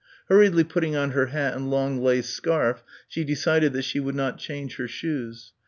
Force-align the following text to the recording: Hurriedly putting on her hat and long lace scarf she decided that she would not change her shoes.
Hurriedly 0.29 0.63
putting 0.63 0.95
on 0.95 1.11
her 1.11 1.27
hat 1.27 1.53
and 1.53 1.69
long 1.69 2.01
lace 2.01 2.27
scarf 2.27 2.83
she 3.07 3.23
decided 3.23 3.71
that 3.73 3.83
she 3.85 3.99
would 3.99 4.15
not 4.15 4.39
change 4.39 4.77
her 4.77 4.87
shoes. 4.87 5.53